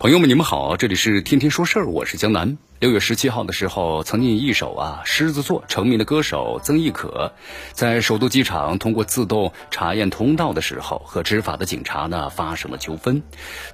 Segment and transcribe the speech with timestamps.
[0.00, 2.56] 朋友们，你们好，这里是天天说事儿，我是江南。
[2.78, 7.34] 六月十七号的时候，曾经一首啊狮子座成名的歌手曾轶可，
[7.74, 13.22] 在首都机场通过自动查验通道的时候，和执法的警察呢发生了纠纷。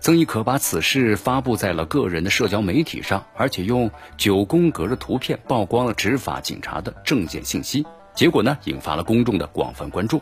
[0.01, 7.87] 曾轶可把此事发布在了个人的社交媒体上，而且用九宫格的图片曝光了执法警察的证件信息，
[8.17, 10.21] 结果呢引发了公众的广泛关注。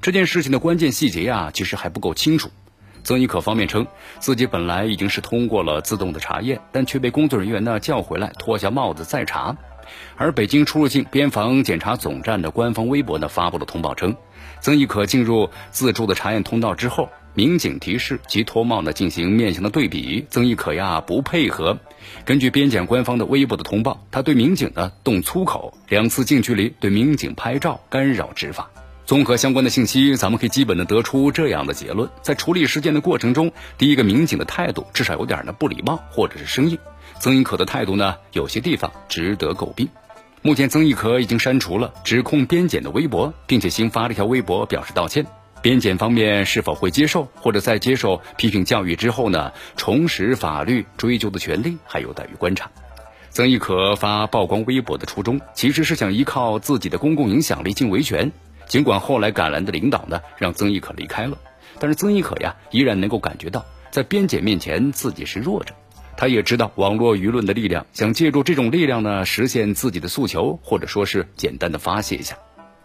[0.00, 2.50] 这件事情的关键细节呀，其实还不够清楚。
[3.06, 3.86] 曾轶可方面称，
[4.18, 9.56] 自己本来已经是通过了自动的查验，但却被工作人员呢叫回来脱下帽子再查。
[10.16, 14.16] 而北京出入境边防检查总站的官方微博呢发布了通报称，
[14.60, 21.78] 曾轶可进入自助的查验通道之后，民警提示及脱帽呢进行面向的对比，曾轶可呀不配合。
[22.24, 28.68] 根据边检官方的微博的通报，他对民警呢动粗口，两次近距离对民警拍照，干扰执法。
[29.06, 36.76] 综合相关的信息，咱们可以基本的得出这样的结论：在处理事件的过程中，第一个民警的态度至少有点呢不礼貌，或者是生硬。
[37.20, 39.88] 曾轶可的态度呢，有些地方值得诟病。
[40.42, 45.24] 目前，曾轶可已经删除了指控边检的微博，并且新发了一条微博表示道歉。
[45.62, 52.68] 边检方面是否会接受，或者在接受批评教育之后呢，重拾法律追究的权利，还有待于观察。
[53.30, 58.32] 曾轶可发曝光微博的初衷，其实是想依靠自己的公共影响力进维权。
[58.66, 61.38] 尽管后来赶来的领导呢让曾轶可离开了，
[61.78, 65.74] 但是曾轶可呀依然能够感觉到在边检面前自己是弱者。
[66.18, 72.36] 他也知道网络舆论的力量，想借助这种力量呢实现自己的诉求，或者说是简单的发泄一下。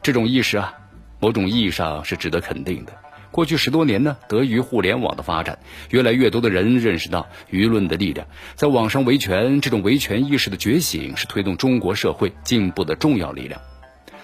[0.03, 0.73] 这种意识啊，
[1.21, 2.91] 某种意义上是值得肯定的。
[3.31, 5.59] 过去十多年呢，得益于互联网的发展，
[5.91, 13.61] 越来越多的人认识到舆论的力量，在网上维权，这种维权意识的觉醒是推动中国社会进步的重要力量。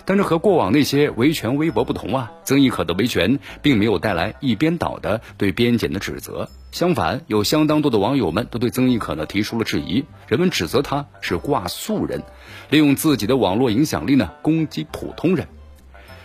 [0.08, 12.24] 但是和过往那些维权微博不同啊，曾轶可的维权并没有带来一边倒的对边检的指责，相反，有相当多的网友们都对曾轶可呢提出了质疑，人们指责他是挂素人，
[12.70, 15.46] 利用自己的网络影响力呢攻击普通人。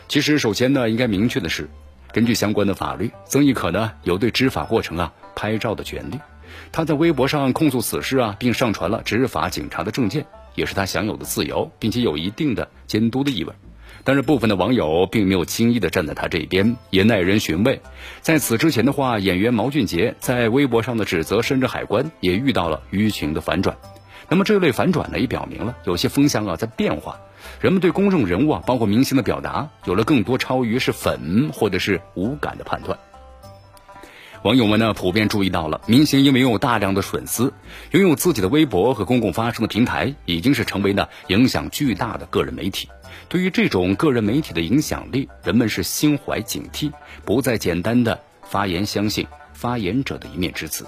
[0.06, 1.68] 其实，首先呢，应该明确的是，
[2.12, 6.20] 根据相关的法律，曾轶可呢有对执法过程啊拍照的权利，
[6.70, 13.52] 他在微博上控诉此事啊，并上传了执法警察的证件，也是他享有的自由，并且有一定的监督的意味。
[14.04, 17.80] 但是部分的网友并没有轻易的站在他这边，也耐人寻味。
[18.20, 23.76] 在此之前的话，演员毛俊杰在微博上的指责深圳海关也遇到了舆情的反转。
[24.28, 27.20] 那么这类反转呢，也表明了有些风向啊在变化，
[27.60, 32.98] 人们对公众人物啊，包括明星的表达，有了更多超于是粉或者是无感的判断。
[34.42, 37.52] 网友们呢普遍注意到了，明星因为拥有大量的粉丝，
[37.92, 42.88] 拥有自己的微博和公共发声的平台，已经是成为呢影响巨大的个人媒体。
[43.28, 46.92] 对于这种个人媒体的影响力，人们是心怀警惕，
[47.24, 50.86] 不再简单的发言相信发言者的一面之词。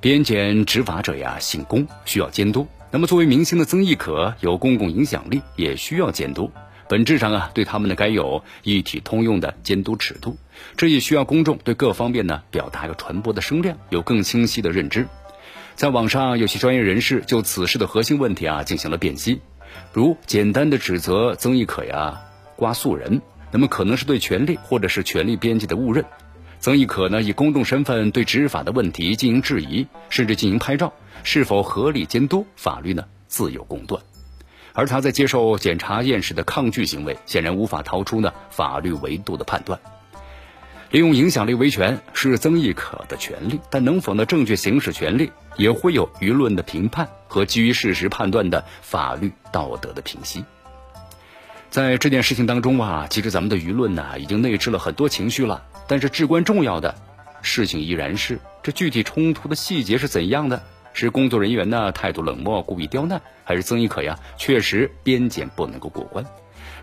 [0.00, 2.66] 边检执法者呀，姓公，需要监督。
[2.90, 6.50] 那么作为明星的曾轶可，有公共影响力，也需要监督。
[6.88, 10.38] 本质上啊，对他们呢该有一体通用的监督尺度。
[10.76, 15.06] 这也需要公众对各方面呢表达和传播的声量有更清晰的认知。
[15.74, 19.40] 在网上，有些专业人士就此事的核心问题啊进行了辨析。
[19.92, 22.20] 如简单的指责曾轶可呀
[22.56, 23.20] 刮素人，
[23.50, 26.04] 那么可能是对权力或者是权力边界的误认。
[26.60, 30.92] 曾轶可呢以公众身份对执法的问题进行质疑，甚至进行拍照，
[31.22, 32.46] 是否合理监督？
[32.56, 34.02] 法律呢自有公断。
[34.72, 39.80] 而他在接受检查验时的抗拒行为，显然无法逃出呢法律维度的判断。
[40.90, 50.42] 利用影响力维权是曾轶可的权利，但能否呢正确行使权利，也会有舆论的评判和基于事实判断的法律道德的评析。
[51.68, 56.94] 在这件事情当中啊，其实咱们的舆论呢已经内置了很多情绪了，但是至关重要的
[57.42, 60.62] 事情依然是这具体冲突的细节是怎样的？
[60.94, 66.24] 是工作人员呢态度冷漠、故意刁难，还是曾轶可呀确实边检不能够过关？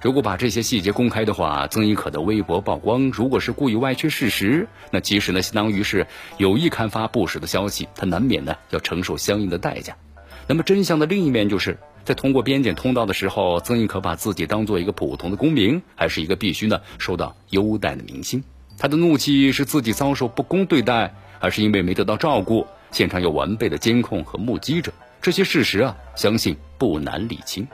[0.06, 6.06] 如果把这些细节公开的话，曾轶可的微博曝光，如果是故意歪曲事实，那其实呢，相当于是
[6.38, 9.98] 有意刊发不实的消息，他难免呢要承受相应的代价。
[10.46, 18.44] 那么真相的另一面，就是在通过边检通道的时候，曾轶可把自己当做一个普通的公民，还是一个必须呢受到优待的明星？
[18.78, 22.68] 他的怒气是自己遭受不公对待，还是因为没得到照顾？
[22.92, 27.68] 现场有完备的监控和目击者，这些事实啊，相信不难理清。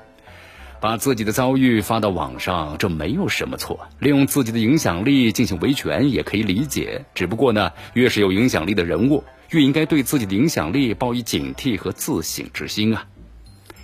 [0.81, 3.87] 把自己的遭遇发到网上，这没有什么错。
[3.99, 7.05] 利用自己的影响力进行维权也可以理解。
[7.13, 13.05] 只不过呢，越是有影响力的人物，越应该对自己的影响力抱以警惕和自省之心啊。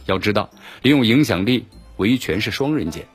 [0.08, 0.50] 要知道，
[0.82, 1.68] 利用影响力
[1.98, 3.06] 维权是双刃剑，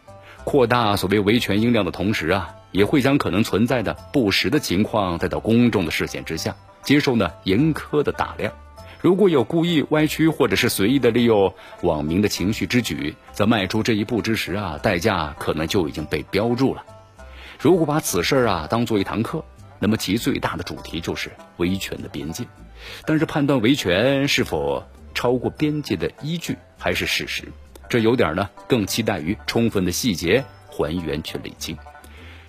[0.44, 6.54] 扩大所谓维权音量的同时啊，也会将可能存在的不实的情况带到公众的视线之下，
[6.84, 8.52] 接受呢严苛的打量。
[9.02, 16.84] 如果有故意歪曲或者是随意的利用网民的情绪之举，在迈出这一步之时啊，代价可能就已经被标注了。
[17.58, 19.44] 如果把此事啊当做一堂课，
[19.80, 22.44] 那么其最大的主题就是维权的边界。
[23.04, 24.84] 但是判断维权是否
[25.14, 27.42] 超过边界的依据还是事实，
[27.88, 31.76] 这有点呢更期待于充分的细节还原去理清。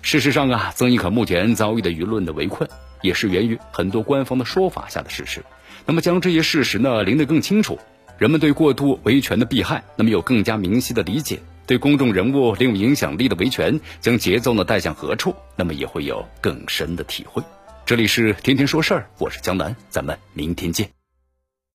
[0.02, 2.70] 事实上啊，曾轶可目前遭遇的舆论的围困，
[3.04, 5.44] 也是源于很多官方的说法下的事实。
[5.84, 7.78] 那么将这些事实呢拎得更清楚，
[8.18, 11.36] 人们对过度维权的弊害，那么有更加明晰的理解；
[11.66, 17.42] 对公众人物利用影响力的维权，将节奏呢带向何处，那么也会有更深的体会。
[17.84, 21.03] 这里是天天说事儿，我是江南，咱们明天见。